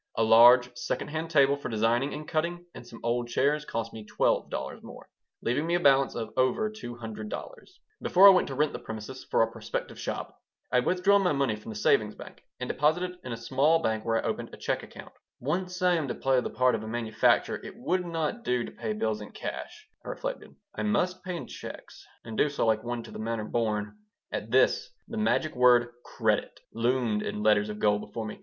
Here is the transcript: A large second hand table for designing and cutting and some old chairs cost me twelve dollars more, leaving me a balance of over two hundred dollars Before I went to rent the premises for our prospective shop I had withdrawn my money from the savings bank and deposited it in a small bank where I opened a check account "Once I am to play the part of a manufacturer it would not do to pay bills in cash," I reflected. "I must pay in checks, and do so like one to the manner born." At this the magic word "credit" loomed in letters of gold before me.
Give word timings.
A 0.15 0.23
large 0.23 0.75
second 0.75 1.09
hand 1.09 1.29
table 1.29 1.55
for 1.55 1.69
designing 1.69 2.11
and 2.11 2.27
cutting 2.27 2.65
and 2.73 2.87
some 2.87 2.99
old 3.03 3.27
chairs 3.29 3.65
cost 3.65 3.93
me 3.93 4.03
twelve 4.03 4.49
dollars 4.49 4.81
more, 4.81 5.07
leaving 5.43 5.67
me 5.67 5.75
a 5.75 5.79
balance 5.79 6.15
of 6.15 6.31
over 6.35 6.71
two 6.71 6.95
hundred 6.95 7.29
dollars 7.29 7.79
Before 8.01 8.25
I 8.27 8.31
went 8.31 8.47
to 8.47 8.55
rent 8.55 8.73
the 8.73 8.79
premises 8.79 9.23
for 9.23 9.41
our 9.43 9.51
prospective 9.51 9.99
shop 9.99 10.39
I 10.71 10.77
had 10.77 10.87
withdrawn 10.87 11.21
my 11.21 11.33
money 11.33 11.55
from 11.55 11.69
the 11.69 11.75
savings 11.75 12.15
bank 12.15 12.43
and 12.59 12.67
deposited 12.67 13.11
it 13.11 13.19
in 13.23 13.31
a 13.31 13.37
small 13.37 13.77
bank 13.83 14.03
where 14.03 14.17
I 14.17 14.27
opened 14.27 14.49
a 14.51 14.57
check 14.57 14.81
account 14.81 15.13
"Once 15.39 15.79
I 15.83 15.93
am 15.93 16.07
to 16.07 16.15
play 16.15 16.41
the 16.41 16.49
part 16.49 16.73
of 16.73 16.81
a 16.81 16.87
manufacturer 16.87 17.61
it 17.63 17.77
would 17.77 18.03
not 18.03 18.43
do 18.43 18.63
to 18.63 18.71
pay 18.71 18.93
bills 18.93 19.21
in 19.21 19.29
cash," 19.29 19.87
I 20.03 20.07
reflected. 20.07 20.55
"I 20.73 20.81
must 20.81 21.23
pay 21.23 21.35
in 21.37 21.45
checks, 21.45 22.03
and 22.25 22.35
do 22.35 22.49
so 22.49 22.65
like 22.65 22.83
one 22.83 23.03
to 23.03 23.11
the 23.11 23.19
manner 23.19 23.45
born." 23.45 23.99
At 24.31 24.49
this 24.49 24.89
the 25.07 25.17
magic 25.17 25.55
word 25.55 25.89
"credit" 26.03 26.59
loomed 26.73 27.21
in 27.21 27.43
letters 27.43 27.69
of 27.69 27.77
gold 27.77 28.01
before 28.01 28.25
me. 28.25 28.39